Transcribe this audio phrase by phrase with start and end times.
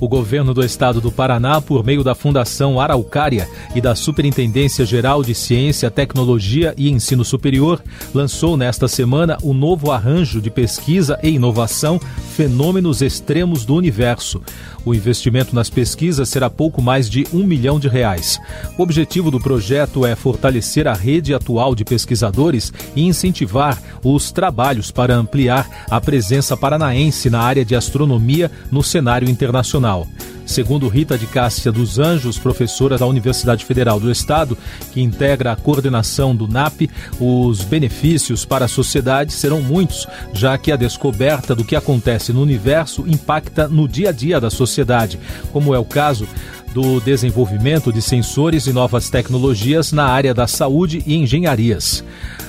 [0.00, 5.24] O governo do estado do Paraná, por meio da Fundação Araucária e da Superintendência Geral
[5.24, 7.82] de Ciência, Tecnologia e Ensino Superior,
[8.14, 12.00] lançou nesta semana o novo arranjo de pesquisa e inovação
[12.36, 14.40] Fenômenos Extremos do Universo.
[14.84, 18.40] O investimento nas pesquisas será pouco mais de um milhão de reais.
[18.78, 24.92] O objetivo do projeto é fortalecer a rede atual de pesquisadores e incentivar os trabalhos
[24.92, 29.87] para ampliar a presença paranaense na área de astronomia no cenário internacional.
[30.48, 34.56] Segundo Rita de Cássia dos Anjos, professora da Universidade Federal do Estado,
[34.92, 36.88] que integra a coordenação do NAP,
[37.20, 42.40] os benefícios para a sociedade serão muitos, já que a descoberta do que acontece no
[42.40, 45.20] universo impacta no dia a dia da sociedade,
[45.52, 46.26] como é o caso
[46.72, 52.02] do desenvolvimento de sensores e novas tecnologias na área da saúde e engenharias.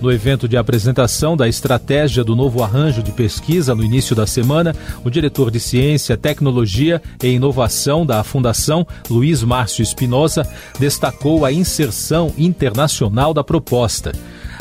[0.00, 4.74] No evento de apresentação da estratégia do novo arranjo de pesquisa no início da semana,
[5.04, 10.48] o diretor de Ciência, Tecnologia e Inovação da Fundação, Luiz Márcio Espinosa,
[10.78, 14.12] destacou a inserção internacional da proposta.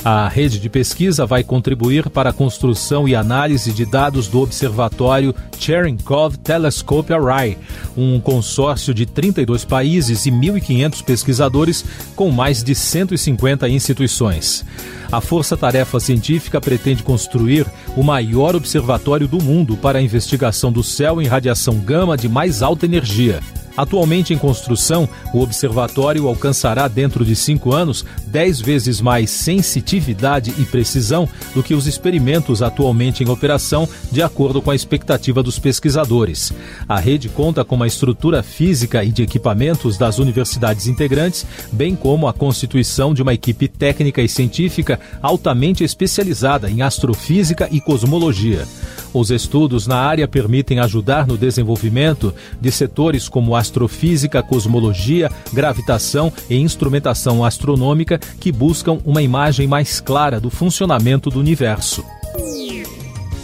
[0.03, 5.35] A rede de pesquisa vai contribuir para a construção e análise de dados do Observatório
[5.59, 7.57] Cherenkov Telescope Array,
[7.97, 11.83] um consórcio de 32 países e 1.500 pesquisadores
[12.15, 14.65] com mais de 150 instituições.
[15.11, 17.65] A Força Tarefa Científica pretende construir
[17.97, 22.61] o maior observatório do mundo para a investigação do céu em radiação gama de mais
[22.61, 23.41] alta energia.
[23.79, 30.65] Atualmente em construção, o observatório alcançará dentro de cinco anos dez vezes mais sensitividade e
[30.65, 36.51] precisão do que os experimentos atualmente em operação, de acordo com a expectativa dos pesquisadores.
[36.89, 42.27] A rede conta com uma estrutura física e de equipamentos das universidades integrantes, bem como
[42.27, 48.67] a constituição de uma equipe técnica e científica altamente especializada em astrofísica e cosmologia.
[49.13, 56.55] Os estudos na área permitem ajudar no desenvolvimento de setores como astrofísica, cosmologia, gravitação e
[56.55, 62.03] instrumentação astronômica que buscam uma imagem mais clara do funcionamento do universo.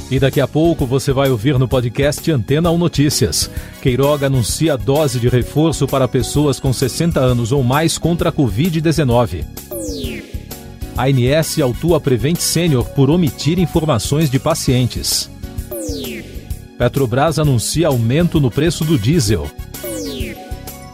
[0.09, 3.49] E daqui a pouco você vai ouvir no podcast Antena 1 Notícias.
[3.81, 9.43] Queiroga anuncia dose de reforço para pessoas com 60 anos ou mais contra a Covid-19.
[10.95, 15.29] A ANS autua Prevent Sênior por omitir informações de pacientes.
[16.77, 19.49] Petrobras anuncia aumento no preço do diesel.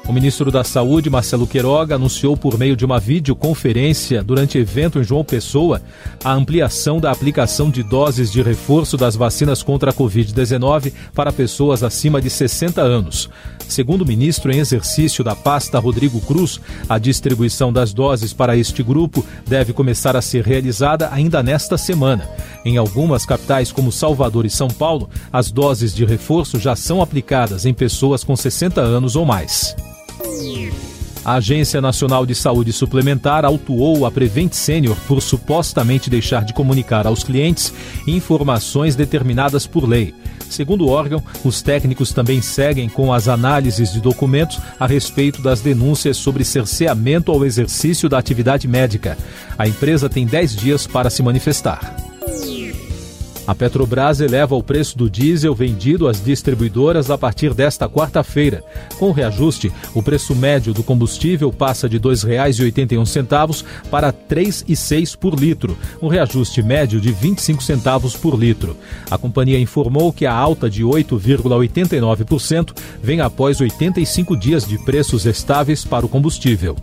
[0.08, 5.04] O ministro da Saúde, Marcelo Queiroga, anunciou por meio de uma videoconferência durante evento em
[5.04, 5.82] João Pessoa
[6.24, 11.82] a ampliação da aplicação de doses de reforço das vacinas contra a Covid-19 para pessoas
[11.82, 13.30] acima de 60 anos.
[13.72, 16.60] Segundo o ministro em exercício da pasta Rodrigo Cruz,
[16.90, 22.30] a distribuição das doses para este grupo deve começar a ser realizada ainda nesta semana.
[22.66, 27.66] Em algumas capitais, como Salvador e São Paulo, as doses de reforço já são aplicadas
[27.66, 29.74] em pessoas com 60 anos ou mais.
[31.24, 37.06] A Agência Nacional de Saúde Suplementar autuou a Prevent Senior por supostamente deixar de comunicar
[37.06, 37.72] aos clientes
[38.08, 40.16] informações determinadas por lei.
[40.50, 45.62] Segundo o órgão, os técnicos também seguem com as análises de documentos a respeito das
[45.62, 49.18] denúncias sobre cerceamento ao exercício da atividade médica.
[49.58, 51.96] A empresa tem 10 dias para se manifestar.
[53.48, 58.64] A Petrobras eleva o preço do diesel vendido às distribuidoras a partir desta quarta-feira.
[59.00, 65.18] Com o reajuste, o preço médio do combustível passa de R$ 2,81 para R$ 3,06
[65.18, 68.78] por litro, um reajuste médio de 25 centavos por litro.
[69.10, 75.84] A companhia informou que a alta de 8,89% vem após 85 dias de preços estáveis
[75.84, 76.76] para o combustível.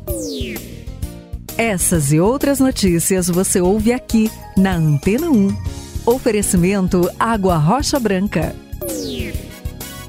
[1.56, 5.87] Essas e outras notícias você ouve aqui na Antena 1.
[6.08, 8.56] Oferecimento Água Rocha Branca.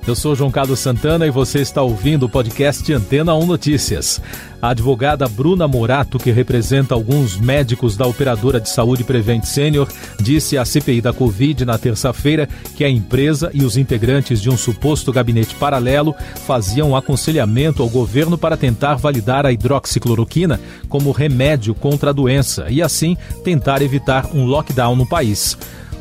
[0.07, 4.21] Eu sou João Carlos Santana e você está ouvindo o podcast Antena 1 Notícias.
[4.61, 9.89] A advogada Bruna Morato, que representa alguns médicos da operadora de saúde Prevent Sênior,
[10.21, 14.55] disse à CPI da Covid na terça-feira que a empresa e os integrantes de um
[14.55, 16.15] suposto gabinete paralelo
[16.47, 22.81] faziam aconselhamento ao governo para tentar validar a hidroxicloroquina como remédio contra a doença e,
[22.81, 25.57] assim, tentar evitar um lockdown no país.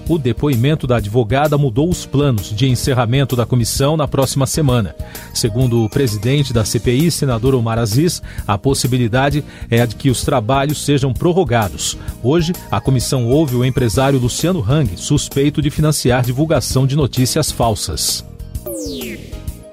[0.09, 4.97] O depoimento da advogada mudou os planos de encerramento da comissão na próxima semana.
[5.35, 10.23] Segundo o presidente da CPI, senador Omar Aziz, a possibilidade é a de que os
[10.23, 11.99] trabalhos sejam prorrogados.
[12.23, 18.25] Hoje, a comissão ouve o empresário Luciano Hang, suspeito de financiar divulgação de notícias falsas.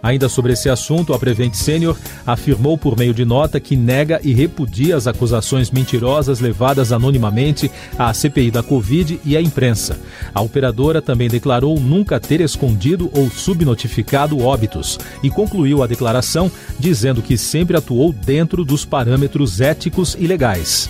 [0.05, 1.97] Ainda sobre esse assunto, a Prevent Senior
[2.27, 8.13] afirmou por meio de nota que nega e repudia as acusações mentirosas levadas anonimamente à
[8.13, 9.99] CPI da Covid e à imprensa.
[10.31, 17.23] A operadora também declarou nunca ter escondido ou subnotificado óbitos e concluiu a declaração dizendo
[17.23, 20.87] que sempre atuou dentro dos parâmetros éticos e legais.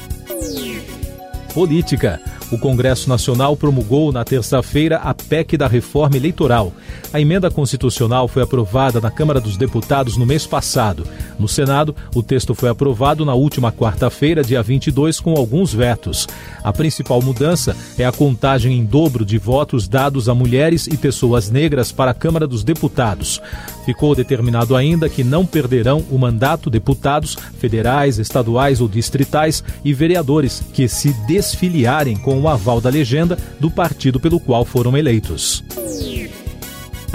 [1.54, 2.20] Política.
[2.52, 6.72] O Congresso Nacional promulgou na terça-feira a PEC da reforma eleitoral.
[7.12, 11.08] A emenda constitucional foi aprovada na Câmara dos Deputados no mês passado.
[11.38, 16.28] No Senado, o texto foi aprovado na última quarta-feira, dia 22, com alguns vetos.
[16.64, 21.50] A principal mudança é a contagem em dobro de votos dados a mulheres e pessoas
[21.50, 23.42] negras para a Câmara dos Deputados.
[23.86, 30.64] Ficou determinado ainda que não perderão o mandato deputados federais, estaduais ou distritais e vereadores
[30.74, 35.64] que se desfiliarem com o aval da legenda do partido pelo qual foram eleitos.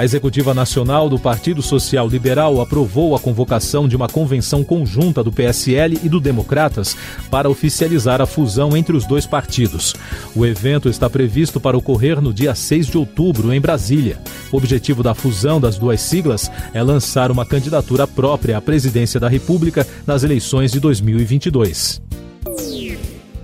[0.01, 5.31] A Executiva Nacional do Partido Social Liberal aprovou a convocação de uma convenção conjunta do
[5.31, 6.97] PSL e do Democratas
[7.31, 9.95] para oficializar a fusão entre os dois partidos.
[10.35, 14.19] O evento está previsto para ocorrer no dia 6 de outubro, em Brasília.
[14.51, 19.29] O objetivo da fusão das duas siglas é lançar uma candidatura própria à presidência da
[19.29, 22.01] República nas eleições de 2022.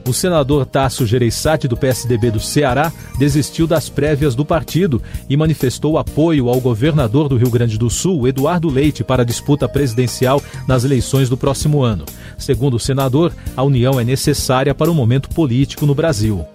[0.07, 5.99] O senador Tasso Gereissati, do PSDB do Ceará, desistiu das prévias do partido e manifestou
[5.99, 10.85] apoio ao governador do Rio Grande do Sul, Eduardo Leite, para a disputa presidencial nas
[10.85, 12.05] eleições do próximo ano.
[12.39, 16.47] Segundo o senador, a união é necessária para o momento político no Brasil.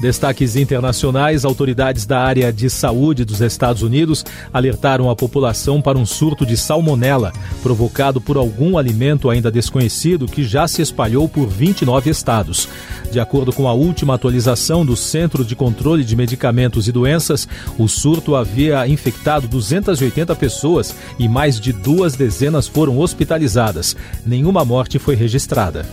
[0.00, 6.06] Destaques internacionais: autoridades da área de saúde dos Estados Unidos alertaram a população para um
[6.06, 12.10] surto de salmonela, provocado por algum alimento ainda desconhecido que já se espalhou por 29
[12.10, 12.68] estados.
[13.10, 17.88] De acordo com a última atualização do Centro de Controle de Medicamentos e Doenças, o
[17.88, 23.96] surto havia infectado 280 pessoas e mais de duas dezenas foram hospitalizadas.
[24.24, 25.86] Nenhuma morte foi registrada.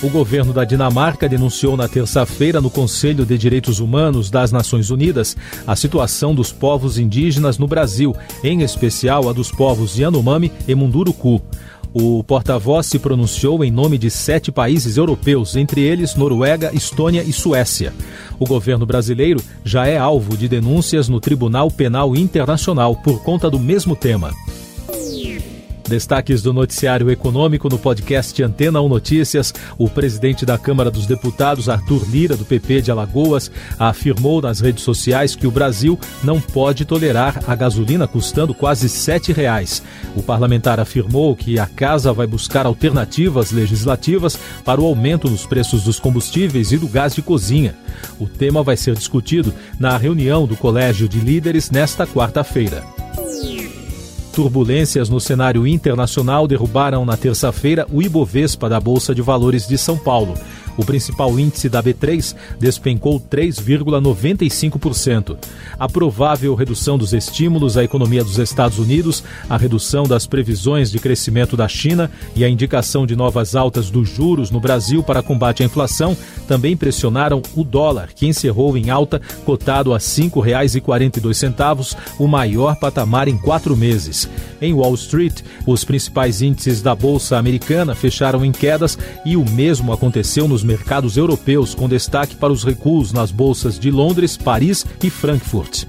[0.00, 5.36] O governo da Dinamarca denunciou na terça-feira no Conselho de Direitos Humanos das Nações Unidas
[5.66, 8.14] a situação dos povos indígenas no Brasil,
[8.44, 11.42] em especial a dos povos Yanomami e Munduruku.
[11.92, 17.32] O porta-voz se pronunciou em nome de sete países europeus, entre eles Noruega, Estônia e
[17.32, 17.92] Suécia.
[18.38, 23.58] O governo brasileiro já é alvo de denúncias no Tribunal Penal Internacional por conta do
[23.58, 24.32] mesmo tema.
[25.88, 29.54] Destaques do noticiário econômico no podcast Antena 1 Notícias.
[29.78, 34.84] O presidente da Câmara dos Deputados, Arthur Lira, do PP de Alagoas, afirmou nas redes
[34.84, 39.82] sociais que o Brasil não pode tolerar a gasolina custando quase R$ reais.
[40.14, 45.84] O parlamentar afirmou que a casa vai buscar alternativas legislativas para o aumento nos preços
[45.84, 47.74] dos combustíveis e do gás de cozinha.
[48.20, 52.97] O tema vai ser discutido na reunião do Colégio de Líderes nesta quarta-feira.
[54.38, 59.98] Turbulências no cenário internacional derrubaram na terça-feira o Ibovespa da Bolsa de Valores de São
[59.98, 60.34] Paulo.
[60.78, 65.36] O principal índice da B3 despencou 3,95%.
[65.76, 71.00] A provável redução dos estímulos à economia dos Estados Unidos, a redução das previsões de
[71.00, 75.64] crescimento da China e a indicação de novas altas dos juros no Brasil para combate
[75.64, 76.16] à inflação
[76.46, 83.26] também pressionaram o dólar, que encerrou em alta, cotado a R$ 5,42, o maior patamar
[83.26, 84.28] em quatro meses.
[84.60, 89.92] Em Wall Street, os principais índices da Bolsa Americana fecharam em quedas e o mesmo
[89.92, 95.08] aconteceu nos mercados europeus, com destaque para os recuos nas bolsas de Londres, Paris e
[95.08, 95.86] Frankfurt.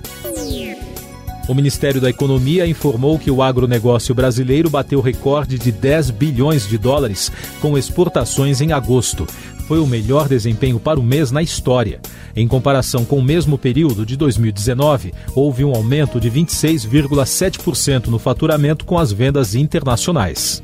[1.50, 6.78] O Ministério da Economia informou que o agronegócio brasileiro bateu recorde de 10 bilhões de
[6.78, 9.28] dólares com exportações em agosto.
[9.68, 12.00] Foi o melhor desempenho para o mês na história.
[12.36, 18.86] Em comparação com o mesmo período de 2019, houve um aumento de 26,7% no faturamento
[18.86, 20.64] com as vendas internacionais.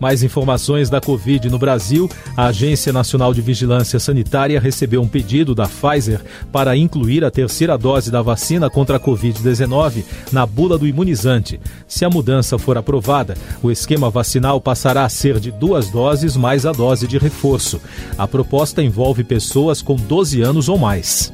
[0.00, 2.08] Mais informações da Covid no Brasil.
[2.36, 6.20] A Agência Nacional de Vigilância Sanitária recebeu um pedido da Pfizer
[6.52, 11.60] para incluir a terceira dose da vacina contra a Covid-19 na bula do imunizante.
[11.86, 16.64] Se a mudança for aprovada, o esquema vacinal passará a ser de duas doses mais
[16.64, 17.80] a dose de reforço.
[18.16, 21.32] A proposta envolve pessoas com 12 anos ou mais.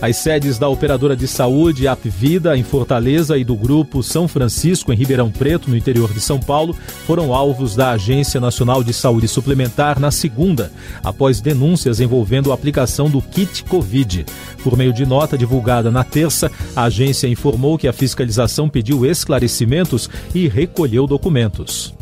[0.00, 4.96] As sedes da operadora de saúde Apvida em Fortaleza e do grupo São Francisco em
[4.96, 6.72] Ribeirão Preto, no interior de São Paulo,
[7.04, 10.70] foram alvos da Agência Nacional de Saúde Suplementar na segunda,
[11.02, 14.24] após denúncias envolvendo a aplicação do kit Covid.
[14.62, 20.08] Por meio de nota divulgada na terça, a agência informou que a fiscalização pediu esclarecimentos
[20.32, 21.97] e recolheu documentos.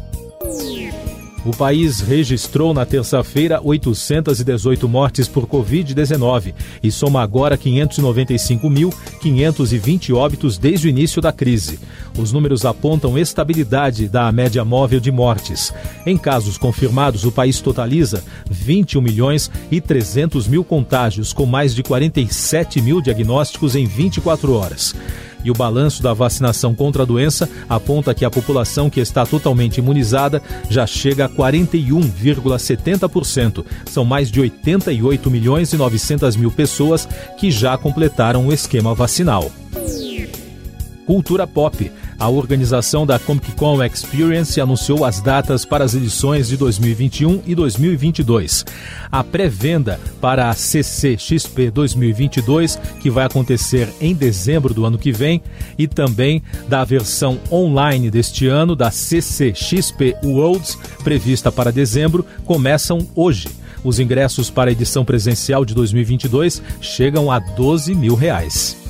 [1.47, 10.89] O país registrou na terça-feira 818 mortes por Covid-19 e soma agora 595.520 óbitos desde
[10.89, 11.79] o início da crise.
[12.19, 15.73] Os números apontam estabilidade da média móvel de mortes.
[16.05, 21.85] Em casos confirmados, o país totaliza 21 milhões e 300 mil contágios, com mais de
[21.85, 24.97] 47 mil diagnósticos em 24 horas.
[25.45, 29.79] E o balanço da vacinação contra a doença aponta que a população que está totalmente
[29.79, 33.65] imunizada já chega a 41,70%.
[33.87, 37.07] São mais de 88 milhões e 900 mil pessoas
[37.39, 39.51] que já completaram o esquema vacinal.
[41.07, 41.93] Cultura Pop.
[42.19, 47.55] A organização da Comic Con Experience anunciou as datas para as edições de 2021 e
[47.55, 48.65] 2022.
[49.13, 55.43] A pré-venda para a CCXP 2022, que vai acontecer em dezembro do ano que vem,
[55.79, 63.49] e também da versão online deste ano da CCXP Worlds, prevista para dezembro, começam hoje.
[63.85, 68.86] Os ingressos para a edição presencial de 2022 chegam a 12 mil reais.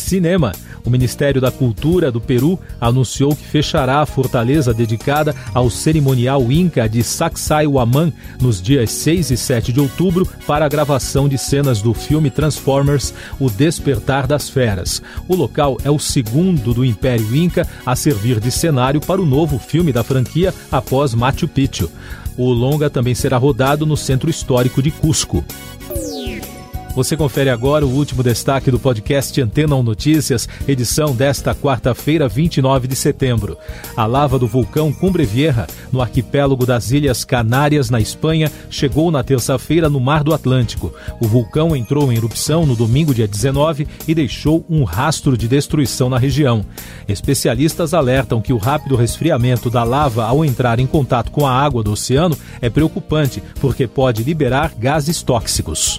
[0.00, 0.52] Cinema.
[0.84, 6.86] O Ministério da Cultura do Peru anunciou que fechará a fortaleza dedicada ao cerimonial Inca
[6.88, 11.94] de Sacsayhuaman nos dias 6 e 7 de outubro para a gravação de cenas do
[11.94, 15.00] filme Transformers O Despertar das Feras.
[15.26, 19.58] O local é o segundo do Império Inca a servir de cenário para o novo
[19.58, 21.90] filme da franquia após Machu Picchu.
[22.36, 25.44] O longa também será rodado no Centro Histórico de Cusco.
[26.94, 32.86] Você confere agora o último destaque do podcast Antena 1 Notícias, edição desta quarta-feira, 29
[32.86, 33.58] de setembro.
[33.96, 39.24] A lava do vulcão Cumbre Vieja, no arquipélago das Ilhas Canárias, na Espanha, chegou na
[39.24, 40.94] terça-feira no Mar do Atlântico.
[41.20, 46.08] O vulcão entrou em erupção no domingo, dia 19, e deixou um rastro de destruição
[46.08, 46.64] na região.
[47.08, 51.82] Especialistas alertam que o rápido resfriamento da lava ao entrar em contato com a água
[51.82, 55.98] do oceano é preocupante, porque pode liberar gases tóxicos.